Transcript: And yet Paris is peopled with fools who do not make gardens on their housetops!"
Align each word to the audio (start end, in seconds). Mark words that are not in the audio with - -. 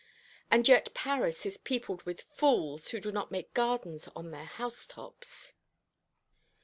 And 0.49 0.67
yet 0.67 0.95
Paris 0.95 1.45
is 1.45 1.59
peopled 1.59 2.01
with 2.07 2.21
fools 2.33 2.87
who 2.87 2.99
do 2.99 3.11
not 3.11 3.29
make 3.29 3.53
gardens 3.53 4.07
on 4.15 4.31
their 4.31 4.45
housetops!" 4.45 5.53